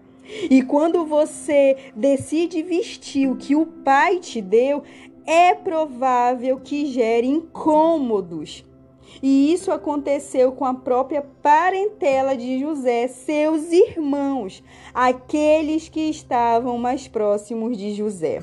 E 0.48 0.62
quando 0.62 1.04
você 1.04 1.76
decide 1.96 2.62
vestir 2.62 3.28
o 3.28 3.36
que 3.36 3.56
o 3.56 3.66
Pai 3.66 4.20
te 4.20 4.40
deu, 4.40 4.84
é 5.26 5.54
provável 5.54 6.60
que 6.60 6.86
gere 6.86 7.26
incômodos 7.26 8.64
e 9.22 9.52
isso 9.52 9.70
aconteceu 9.70 10.52
com 10.52 10.64
a 10.64 10.74
própria 10.74 11.22
parentela 11.42 12.36
de 12.36 12.58
José, 12.58 13.08
seus 13.08 13.70
irmãos, 13.72 14.62
aqueles 14.94 15.88
que 15.88 16.08
estavam 16.08 16.78
mais 16.78 17.08
próximos 17.08 17.76
de 17.76 17.94
José. 17.94 18.40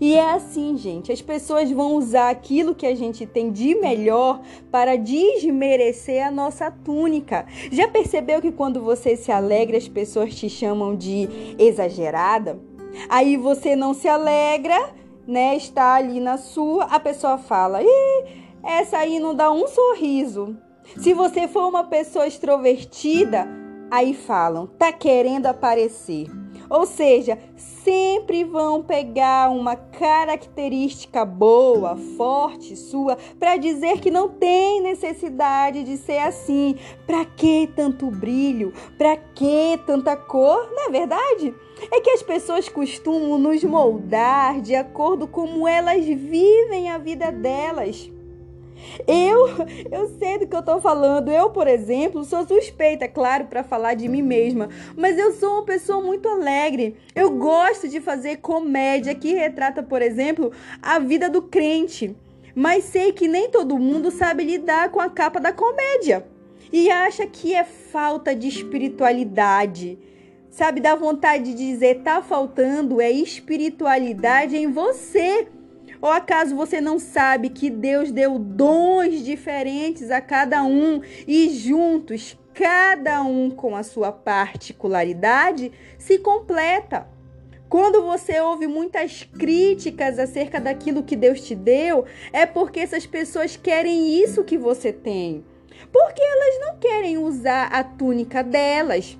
E 0.00 0.14
é 0.14 0.30
assim, 0.32 0.76
gente, 0.76 1.12
as 1.12 1.22
pessoas 1.22 1.70
vão 1.70 1.96
usar 1.96 2.30
aquilo 2.30 2.74
que 2.74 2.86
a 2.86 2.94
gente 2.94 3.26
tem 3.26 3.50
de 3.50 3.74
melhor 3.74 4.40
para 4.70 4.96
desmerecer 4.96 6.26
a 6.26 6.30
nossa 6.30 6.70
túnica. 6.70 7.46
Já 7.70 7.88
percebeu 7.88 8.40
que 8.40 8.52
quando 8.52 8.80
você 8.80 9.16
se 9.16 9.32
alegra, 9.32 9.76
as 9.76 9.88
pessoas 9.88 10.34
te 10.34 10.48
chamam 10.48 10.94
de 10.94 11.28
exagerada? 11.58 12.60
Aí 13.08 13.36
você 13.36 13.74
não 13.74 13.94
se 13.94 14.08
alegra, 14.08 14.94
né? 15.26 15.56
Está 15.56 15.94
ali 15.94 16.20
na 16.20 16.36
sua, 16.36 16.84
a 16.84 17.00
pessoa 17.00 17.38
fala: 17.38 17.82
"Ih, 17.82 18.41
essa 18.64 18.98
aí 18.98 19.18
não 19.18 19.34
dá 19.34 19.50
um 19.50 19.66
sorriso. 19.66 20.56
Se 20.98 21.14
você 21.14 21.48
for 21.48 21.68
uma 21.68 21.84
pessoa 21.84 22.26
extrovertida, 22.26 23.48
aí 23.90 24.14
falam, 24.14 24.66
tá 24.66 24.92
querendo 24.92 25.46
aparecer. 25.46 26.26
Ou 26.70 26.86
seja, 26.86 27.38
sempre 27.54 28.44
vão 28.44 28.82
pegar 28.82 29.50
uma 29.50 29.76
característica 29.76 31.22
boa, 31.22 31.96
forte 32.16 32.74
sua, 32.76 33.18
para 33.38 33.58
dizer 33.58 34.00
que 34.00 34.10
não 34.10 34.30
tem 34.30 34.80
necessidade 34.80 35.84
de 35.84 35.98
ser 35.98 36.18
assim. 36.18 36.76
Para 37.06 37.26
que 37.26 37.68
tanto 37.76 38.10
brilho? 38.10 38.72
Para 38.96 39.16
que 39.16 39.78
tanta 39.86 40.16
cor? 40.16 40.70
Não 40.72 40.86
é 40.86 40.90
verdade? 40.90 41.54
É 41.90 42.00
que 42.00 42.10
as 42.10 42.22
pessoas 42.22 42.68
costumam 42.68 43.38
nos 43.38 43.62
moldar 43.64 44.60
de 44.60 44.74
acordo 44.74 45.26
com 45.26 45.42
como 45.42 45.66
elas 45.66 46.04
vivem 46.04 46.88
a 46.88 46.98
vida 46.98 47.32
delas. 47.32 48.11
Eu, 49.06 49.48
eu 49.90 50.08
sei 50.18 50.38
do 50.38 50.46
que 50.46 50.54
eu 50.54 50.60
estou 50.60 50.80
falando. 50.80 51.30
Eu, 51.30 51.50
por 51.50 51.66
exemplo, 51.66 52.24
sou 52.24 52.46
suspeita, 52.46 53.08
claro, 53.08 53.46
para 53.46 53.62
falar 53.62 53.94
de 53.94 54.08
mim 54.08 54.22
mesma, 54.22 54.68
mas 54.96 55.18
eu 55.18 55.32
sou 55.32 55.54
uma 55.54 55.64
pessoa 55.64 56.02
muito 56.02 56.28
alegre. 56.28 56.96
Eu 57.14 57.30
gosto 57.30 57.88
de 57.88 58.00
fazer 58.00 58.38
comédia 58.38 59.14
que 59.14 59.34
retrata, 59.34 59.82
por 59.82 60.02
exemplo, 60.02 60.52
a 60.80 60.98
vida 60.98 61.28
do 61.28 61.42
crente. 61.42 62.16
Mas 62.54 62.84
sei 62.84 63.12
que 63.12 63.26
nem 63.26 63.50
todo 63.50 63.78
mundo 63.78 64.10
sabe 64.10 64.44
lidar 64.44 64.90
com 64.90 65.00
a 65.00 65.08
capa 65.08 65.40
da 65.40 65.52
comédia 65.52 66.26
e 66.72 66.90
acha 66.90 67.26
que 67.26 67.54
é 67.54 67.64
falta 67.64 68.34
de 68.34 68.48
espiritualidade. 68.48 69.98
Sabe, 70.50 70.80
dá 70.80 70.94
vontade 70.94 71.44
de 71.44 71.54
dizer, 71.54 72.02
tá 72.02 72.20
faltando 72.20 73.00
é 73.00 73.10
espiritualidade 73.10 74.56
em 74.56 74.70
você. 74.70 75.48
Ou 76.02 76.10
acaso 76.10 76.56
você 76.56 76.80
não 76.80 76.98
sabe 76.98 77.48
que 77.48 77.70
Deus 77.70 78.10
deu 78.10 78.36
dons 78.36 79.24
diferentes 79.24 80.10
a 80.10 80.20
cada 80.20 80.64
um 80.64 81.00
e 81.28 81.48
juntos 81.50 82.36
cada 82.52 83.22
um 83.22 83.50
com 83.50 83.76
a 83.76 83.84
sua 83.84 84.10
particularidade, 84.10 85.72
se 85.96 86.18
completa. 86.18 87.06
Quando 87.68 88.02
você 88.02 88.38
ouve 88.40 88.66
muitas 88.66 89.22
críticas 89.22 90.18
acerca 90.18 90.60
daquilo 90.60 91.04
que 91.04 91.16
Deus 91.16 91.40
te 91.40 91.54
deu, 91.54 92.04
é 92.32 92.44
porque 92.44 92.80
essas 92.80 93.06
pessoas 93.06 93.56
querem 93.56 94.20
isso 94.22 94.44
que 94.44 94.58
você 94.58 94.92
tem. 94.92 95.42
Porque 95.90 96.20
elas 96.20 96.60
não 96.60 96.78
querem 96.78 97.16
usar 97.16 97.68
a 97.68 97.82
túnica 97.82 98.42
delas. 98.42 99.16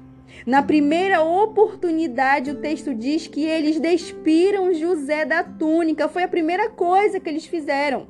Na 0.47 0.63
primeira 0.63 1.23
oportunidade, 1.23 2.51
o 2.51 2.61
texto 2.61 2.95
diz 2.95 3.27
que 3.27 3.45
eles 3.45 3.79
despiram 3.79 4.75
José 4.75 5.25
da 5.25 5.45
túnica. 5.45 6.09
Foi 6.09 6.25
a 6.25 6.29
primeira 6.29 6.69
coisa 6.69 7.21
que 7.21 7.29
eles 7.29 7.47
fizeram. 7.47 8.09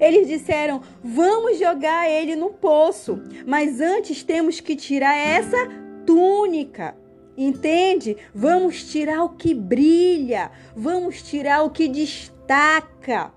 Eles 0.00 0.26
disseram: 0.26 0.82
Vamos 1.02 1.58
jogar 1.58 2.10
ele 2.10 2.34
no 2.34 2.50
poço, 2.50 3.22
mas 3.46 3.80
antes 3.80 4.22
temos 4.22 4.60
que 4.60 4.74
tirar 4.74 5.16
essa 5.16 5.56
túnica. 6.04 6.96
Entende? 7.36 8.16
Vamos 8.34 8.84
tirar 8.90 9.22
o 9.24 9.30
que 9.30 9.54
brilha, 9.54 10.50
vamos 10.76 11.22
tirar 11.22 11.62
o 11.62 11.70
que 11.70 11.88
destaca. 11.88 13.32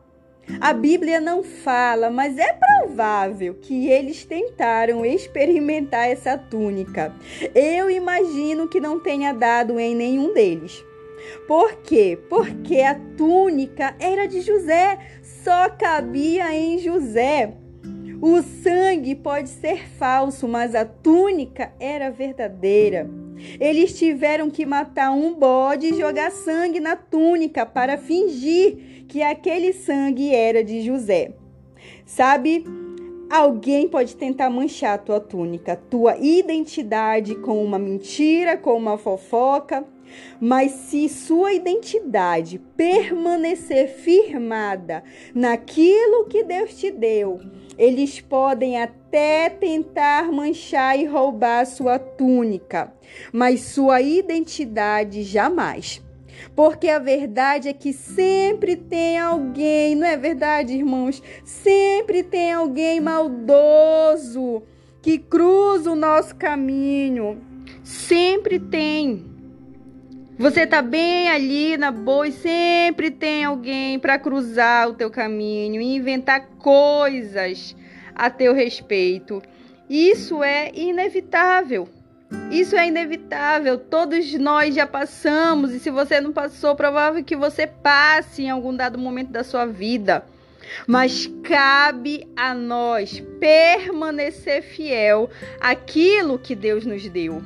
A 0.59 0.73
Bíblia 0.73 1.19
não 1.19 1.43
fala, 1.43 2.09
mas 2.09 2.37
é 2.37 2.53
provável 2.53 3.55
que 3.55 3.87
eles 3.87 4.25
tentaram 4.25 5.05
experimentar 5.05 6.09
essa 6.09 6.37
túnica. 6.37 7.13
Eu 7.55 7.89
imagino 7.89 8.67
que 8.67 8.79
não 8.79 8.99
tenha 8.99 9.33
dado 9.33 9.79
em 9.79 9.95
nenhum 9.95 10.33
deles. 10.33 10.83
Por 11.47 11.75
quê? 11.77 12.19
Porque 12.29 12.81
a 12.81 12.95
túnica 13.17 13.95
era 13.99 14.27
de 14.27 14.41
José, 14.41 14.99
só 15.21 15.69
cabia 15.69 16.53
em 16.53 16.77
José. 16.79 17.53
O 18.21 18.41
sangue 18.41 19.15
pode 19.15 19.49
ser 19.49 19.87
falso, 19.97 20.47
mas 20.47 20.75
a 20.75 20.85
túnica 20.85 21.73
era 21.79 22.09
verdadeira. 22.09 23.09
Eles 23.59 23.97
tiveram 23.97 24.49
que 24.49 24.65
matar 24.65 25.11
um 25.11 25.33
bode 25.33 25.87
e 25.87 25.97
jogar 25.97 26.31
sangue 26.31 26.79
na 26.79 26.95
túnica 26.95 27.65
para 27.65 27.97
fingir 27.97 29.05
que 29.07 29.21
aquele 29.21 29.73
sangue 29.73 30.33
era 30.33 30.63
de 30.63 30.81
José. 30.81 31.33
Sabe? 32.05 32.63
Alguém 33.29 33.87
pode 33.87 34.15
tentar 34.15 34.49
manchar 34.49 34.95
a 34.95 34.97
tua 34.97 35.19
túnica, 35.19 35.75
tua 35.75 36.17
identidade 36.17 37.33
com 37.35 37.63
uma 37.63 37.79
mentira, 37.79 38.55
com 38.57 38.77
uma 38.77 38.97
fofoca, 38.97 39.83
mas 40.39 40.71
se 40.71 41.09
sua 41.09 41.53
identidade 41.53 42.59
permanecer 42.77 43.87
firmada 43.87 45.03
naquilo 45.33 46.25
que 46.25 46.43
Deus 46.43 46.75
te 46.75 46.91
deu, 46.91 47.39
eles 47.77 48.21
podem 48.21 48.81
até 48.81 49.49
tentar 49.49 50.31
manchar 50.31 50.97
e 50.97 51.05
roubar 51.05 51.65
sua 51.65 51.97
túnica, 51.99 52.93
mas 53.31 53.61
sua 53.61 54.01
identidade 54.01 55.23
jamais. 55.23 56.01
Porque 56.55 56.87
a 56.87 56.99
verdade 56.99 57.69
é 57.69 57.73
que 57.73 57.93
sempre 57.93 58.75
tem 58.75 59.17
alguém, 59.17 59.95
não 59.95 60.07
é 60.07 60.17
verdade, 60.17 60.73
irmãos? 60.73 61.21
Sempre 61.43 62.23
tem 62.23 62.51
alguém 62.51 62.99
maldoso 62.99 64.61
que 65.01 65.17
cruza 65.17 65.91
o 65.91 65.95
nosso 65.95 66.35
caminho. 66.35 67.41
Sempre 67.83 68.59
tem. 68.59 69.32
Você 70.37 70.65
tá 70.65 70.81
bem 70.81 71.29
ali 71.29 71.77
na 71.77 71.91
boa 71.91 72.27
e 72.27 72.31
sempre 72.31 73.11
tem 73.11 73.45
alguém 73.45 73.99
para 73.99 74.17
cruzar 74.17 74.89
o 74.89 74.93
teu 74.95 75.11
caminho 75.11 75.79
e 75.79 75.95
inventar 75.95 76.47
coisas 76.57 77.75
a 78.15 78.31
teu 78.31 78.51
respeito. 78.51 79.43
Isso 79.87 80.43
é 80.43 80.71
inevitável. 80.73 81.87
Isso 82.49 82.75
é 82.75 82.87
inevitável. 82.87 83.77
Todos 83.77 84.33
nós 84.33 84.73
já 84.73 84.87
passamos 84.87 85.71
e 85.71 85.79
se 85.79 85.91
você 85.91 86.19
não 86.19 86.31
passou, 86.33 86.75
provável 86.75 87.23
que 87.23 87.35
você 87.35 87.67
passe 87.67 88.43
em 88.43 88.49
algum 88.49 88.75
dado 88.75 88.97
momento 88.97 89.29
da 89.29 89.43
sua 89.43 89.67
vida. 89.67 90.25
Mas 90.87 91.29
cabe 91.43 92.27
a 92.35 92.55
nós 92.55 93.19
permanecer 93.39 94.63
fiel 94.63 95.29
àquilo 95.61 96.39
que 96.39 96.55
Deus 96.55 96.87
nos 96.87 97.07
deu. 97.07 97.43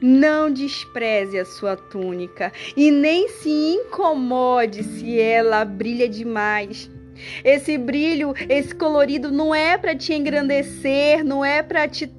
Não 0.00 0.50
despreze 0.50 1.38
a 1.38 1.44
sua 1.44 1.76
túnica 1.76 2.52
e 2.76 2.90
nem 2.90 3.28
se 3.28 3.50
incomode 3.50 4.82
se 4.82 5.20
ela 5.20 5.64
brilha 5.64 6.08
demais. 6.08 6.90
Esse 7.44 7.78
brilho, 7.78 8.34
esse 8.48 8.74
colorido 8.74 9.30
não 9.30 9.54
é 9.54 9.76
para 9.78 9.94
te 9.94 10.12
engrandecer, 10.12 11.24
não 11.24 11.44
é 11.44 11.62
para 11.62 11.86
te, 11.86 12.10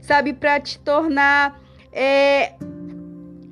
sabe, 0.00 0.32
para 0.32 0.60
te 0.60 0.78
tornar 0.78 1.60
é, 1.92 2.54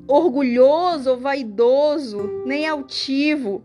orgulhoso 0.07 1.11
ou 1.11 1.19
vaidoso, 1.19 2.43
nem 2.45 2.67
altivo 2.67 3.65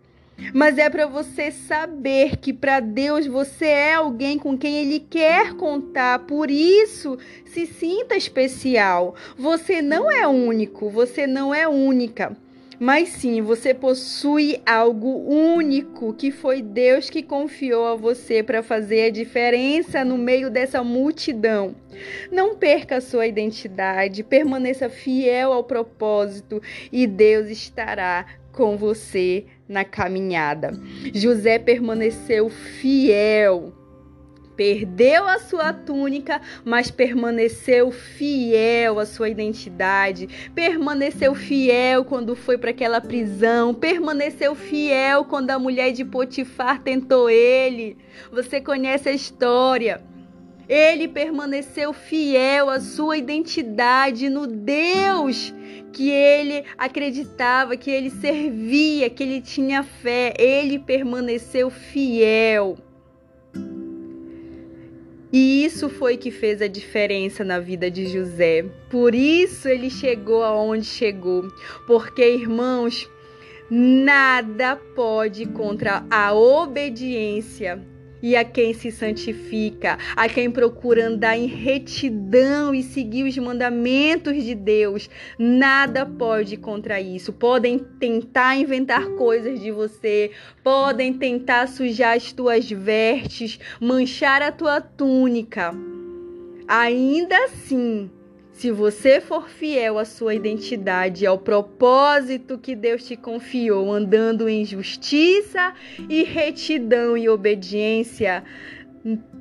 mas 0.53 0.77
é 0.77 0.89
para 0.89 1.05
você 1.05 1.51
saber 1.51 2.37
que 2.37 2.51
para 2.51 2.79
Deus 2.79 3.27
você 3.27 3.65
é 3.65 3.93
alguém 3.93 4.37
com 4.37 4.57
quem 4.57 4.75
Ele 4.77 4.99
quer 4.99 5.53
contar. 5.53 6.19
Por 6.19 6.49
isso, 6.49 7.17
se 7.45 7.65
sinta 7.65 8.15
especial. 8.15 9.15
Você 9.37 9.81
não 9.81 10.11
é 10.11 10.27
único, 10.27 10.89
você 10.89 11.27
não 11.27 11.53
é 11.53 11.67
única. 11.67 12.35
Mas 12.79 13.09
sim, 13.09 13.41
você 13.41 13.73
possui 13.73 14.59
algo 14.65 15.07
único 15.29 16.13
que 16.13 16.31
foi 16.31 16.61
Deus 16.61 17.09
que 17.09 17.21
confiou 17.21 17.85
a 17.85 17.95
você 17.95 18.41
para 18.41 18.63
fazer 18.63 19.05
a 19.05 19.09
diferença 19.11 20.03
no 20.03 20.17
meio 20.17 20.49
dessa 20.49 20.83
multidão. 20.83 21.75
Não 22.31 22.55
perca 22.55 22.97
a 22.97 23.01
sua 23.01 23.27
identidade, 23.27 24.23
permaneça 24.23 24.89
fiel 24.89 25.53
ao 25.53 25.63
propósito 25.63 26.61
e 26.91 27.05
Deus 27.05 27.47
estará 27.47 28.25
com 28.53 28.77
você 28.77 29.45
na 29.67 29.83
caminhada. 29.83 30.71
José 31.13 31.59
permaneceu 31.59 32.49
fiel. 32.49 33.73
Perdeu 34.55 35.27
a 35.27 35.39
sua 35.39 35.73
túnica, 35.73 36.39
mas 36.63 36.91
permaneceu 36.91 37.91
fiel 37.91 38.99
à 38.99 39.05
sua 39.05 39.27
identidade. 39.27 40.51
Permaneceu 40.53 41.33
fiel 41.33 42.05
quando 42.05 42.35
foi 42.35 42.57
para 42.57 42.69
aquela 42.69 43.01
prisão. 43.01 43.73
Permaneceu 43.73 44.53
fiel 44.53 45.25
quando 45.25 45.49
a 45.49 45.57
mulher 45.57 45.91
de 45.91 46.05
Potifar 46.05 46.83
tentou 46.83 47.29
ele. 47.31 47.97
Você 48.31 48.61
conhece 48.61 49.09
a 49.09 49.13
história. 49.13 50.03
Ele 50.67 51.07
permaneceu 51.07 51.91
fiel 51.91 52.69
à 52.69 52.79
sua 52.79 53.17
identidade 53.17 54.29
no 54.29 54.47
Deus 54.47 55.53
que 55.91 56.09
ele 56.09 56.65
acreditava, 56.77 57.77
que 57.77 57.91
ele 57.91 58.09
servia, 58.09 59.09
que 59.09 59.23
ele 59.23 59.41
tinha 59.41 59.83
fé. 59.83 60.33
Ele 60.39 60.79
permaneceu 60.79 61.69
fiel. 61.69 62.77
E 65.31 65.65
isso 65.65 65.89
foi 65.89 66.15
que 66.15 66.29
fez 66.29 66.61
a 66.61 66.67
diferença 66.67 67.43
na 67.43 67.59
vida 67.59 67.89
de 67.89 68.07
José. 68.07 68.65
Por 68.89 69.15
isso 69.15 69.67
ele 69.67 69.89
chegou 69.89 70.43
aonde 70.43 70.85
chegou. 70.85 71.47
Porque, 71.87 72.23
irmãos, 72.23 73.09
nada 73.69 74.75
pode 74.75 75.47
contra 75.47 76.05
a 76.09 76.33
obediência 76.33 77.83
e 78.23 78.37
a 78.37 78.45
quem 78.45 78.73
se 78.73 78.89
santifica, 78.89 79.97
a 80.15 80.29
quem 80.29 80.49
procura 80.49 81.07
andar 81.07 81.37
em 81.37 81.45
retidão 81.45 82.73
e 82.73 82.81
seguir 82.81 83.25
os 83.25 83.37
mandamentos 83.37 84.41
de 84.45 84.55
Deus. 84.55 85.09
Nada 85.37 86.05
pode 86.05 86.55
contra 86.55 87.01
isso. 87.01 87.33
Podem 87.33 87.77
tentar 87.77 88.55
inventar 88.55 89.05
coisas 89.17 89.59
de 89.59 89.71
você, 89.71 90.31
podem 90.63 91.13
tentar 91.13 91.67
sujar 91.67 92.15
as 92.15 92.31
tuas 92.31 92.69
vestes, 92.71 93.59
manchar 93.81 94.41
a 94.41 94.53
tua 94.53 94.79
túnica. 94.79 95.75
Ainda 96.65 97.35
assim, 97.43 98.09
se 98.53 98.71
você 98.71 99.19
for 99.19 99.49
fiel 99.49 99.97
à 99.97 100.05
sua 100.05 100.35
identidade, 100.35 101.25
ao 101.25 101.39
propósito 101.39 102.57
que 102.57 102.75
Deus 102.75 103.05
te 103.05 103.17
confiou, 103.17 103.91
andando 103.91 104.47
em 104.47 104.63
justiça 104.63 105.73
e 106.07 106.23
retidão 106.23 107.17
e 107.17 107.27
obediência, 107.27 108.43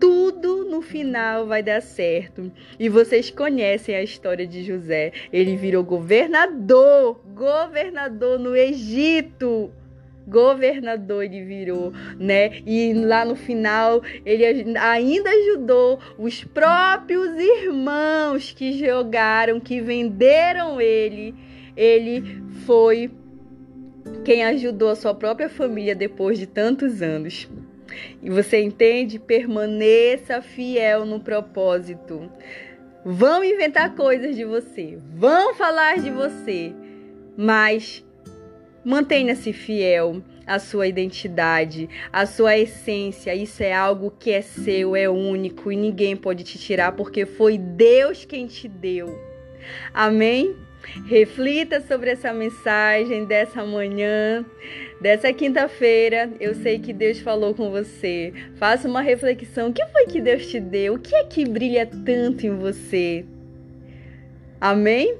tudo 0.00 0.64
no 0.64 0.80
final 0.80 1.46
vai 1.46 1.62
dar 1.62 1.82
certo. 1.82 2.50
E 2.80 2.88
vocês 2.88 3.30
conhecem 3.30 3.94
a 3.94 4.02
história 4.02 4.46
de 4.46 4.64
José. 4.64 5.12
Ele 5.32 5.56
virou 5.56 5.84
governador, 5.84 7.20
governador 7.34 8.38
no 8.38 8.56
Egito 8.56 9.70
governador 10.26 11.24
ele 11.24 11.44
virou, 11.44 11.92
né? 12.18 12.60
E 12.66 12.92
lá 12.94 13.24
no 13.24 13.36
final 13.36 14.02
ele 14.24 14.76
ainda 14.78 15.30
ajudou 15.30 15.98
os 16.18 16.44
próprios 16.44 17.28
irmãos 17.38 18.52
que 18.52 18.72
jogaram, 18.72 19.60
que 19.60 19.80
venderam 19.80 20.80
ele. 20.80 21.34
Ele 21.76 22.42
foi 22.66 23.10
quem 24.24 24.44
ajudou 24.44 24.90
a 24.90 24.96
sua 24.96 25.14
própria 25.14 25.48
família 25.48 25.94
depois 25.94 26.38
de 26.38 26.46
tantos 26.46 27.02
anos. 27.02 27.48
E 28.22 28.30
você 28.30 28.62
entende? 28.62 29.18
Permaneça 29.18 30.40
fiel 30.40 31.04
no 31.04 31.20
propósito. 31.20 32.30
vão 33.04 33.42
inventar 33.42 33.94
coisas 33.94 34.36
de 34.36 34.44
você, 34.44 34.98
vão 35.16 35.54
falar 35.54 35.98
de 35.98 36.10
você, 36.10 36.72
mas 37.36 38.04
mantenha-se 38.84 39.52
fiel 39.52 40.22
à 40.46 40.58
sua 40.58 40.86
identidade, 40.86 41.88
à 42.12 42.26
sua 42.26 42.58
essência. 42.58 43.34
Isso 43.34 43.62
é 43.62 43.72
algo 43.72 44.12
que 44.18 44.30
é 44.30 44.42
seu, 44.42 44.96
é 44.96 45.08
único 45.08 45.70
e 45.70 45.76
ninguém 45.76 46.16
pode 46.16 46.44
te 46.44 46.58
tirar 46.58 46.92
porque 46.92 47.24
foi 47.24 47.58
Deus 47.58 48.24
quem 48.24 48.46
te 48.46 48.68
deu. 48.68 49.18
Amém? 49.92 50.56
Reflita 51.06 51.80
sobre 51.80 52.10
essa 52.10 52.32
mensagem 52.32 53.24
dessa 53.24 53.64
manhã, 53.64 54.44
dessa 55.00 55.32
quinta-feira. 55.32 56.30
Eu 56.40 56.54
sei 56.54 56.78
que 56.78 56.92
Deus 56.92 57.20
falou 57.20 57.54
com 57.54 57.70
você. 57.70 58.32
Faça 58.56 58.88
uma 58.88 59.00
reflexão. 59.00 59.68
O 59.68 59.72
que 59.72 59.86
foi 59.86 60.06
que 60.06 60.20
Deus 60.20 60.46
te 60.46 60.58
deu? 60.58 60.94
O 60.94 60.98
que 60.98 61.14
é 61.14 61.24
que 61.24 61.44
brilha 61.44 61.86
tanto 61.86 62.46
em 62.46 62.56
você? 62.56 63.24
Amém? 64.60 65.16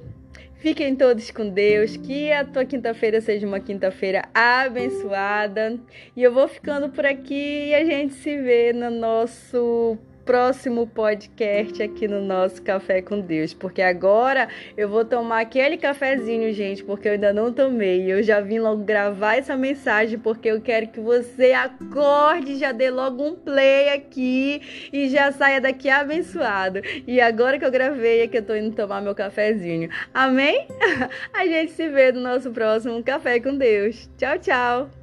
Fiquem 0.63 0.95
todos 0.95 1.29
com 1.33 1.49
Deus, 1.49 1.97
que 1.97 2.31
a 2.31 2.45
tua 2.45 2.65
quinta-feira 2.65 3.21
seja 3.21 3.45
uma 3.45 3.59
quinta-feira 3.59 4.23
abençoada. 4.33 5.77
E 6.17 6.23
eu 6.23 6.33
vou 6.33 6.47
ficando 6.47 6.89
por 6.89 7.05
aqui 7.05 7.71
e 7.71 7.75
a 7.75 7.85
gente 7.85 8.15
se 8.15 8.41
vê 8.41 8.73
no 8.73 8.89
nosso 8.89 9.99
próximo 10.25 10.87
podcast 10.87 11.83
aqui 11.83 12.07
no 12.07 12.21
nosso 12.21 12.63
Café 12.63 13.03
com 13.03 13.21
Deus, 13.21 13.53
porque 13.53 13.83
agora 13.83 14.49
eu 14.77 14.89
vou 14.89 15.05
tomar 15.05 15.41
aquele 15.41 15.77
cafezinho, 15.77 16.53
gente, 16.53 16.83
porque 16.85 17.09
eu 17.09 17.13
ainda 17.13 17.33
não 17.33 17.53
tomei. 17.53 18.11
Eu 18.11 18.23
já 18.23 18.41
vim 18.41 18.59
logo 18.59 18.85
gravar 18.85 19.37
essa 19.37 19.57
mensagem 19.57 20.19
porque 20.19 20.49
eu 20.49 20.61
quero 20.61 20.89
que 20.89 21.01
você 21.01 21.53
acorde, 21.53 22.57
já 22.57 22.73
dê 22.73 22.91
logo 22.91 23.23
um 23.25 23.35
play 23.35 23.91
aqui 23.91 24.91
e 24.93 25.09
já 25.09 25.33
saia 25.33 25.61
daqui 25.61 25.89
abençoado. 25.89 26.81
E 27.07 27.21
agora 27.21 27.59
que 27.59 27.65
eu 27.65 27.71
gravei 27.71 28.23
é 28.23 28.29
que 28.29 28.39
eu 28.39 28.45
tô 28.45 28.55
indo 28.55 28.75
tomar 28.75 29.01
meu 29.01 29.15
cafezinho. 29.15 29.89
Amém? 30.13 30.67
A 31.33 31.47
gente 31.47 31.73
se 31.73 31.89
vê 31.89 32.13
no 32.13 32.21
nosso 32.21 32.51
próximo 32.51 33.03
Café 33.03 33.41
com 33.41 33.57
Deus. 33.57 34.09
Tchau, 34.17 34.39
tchau. 34.39 35.02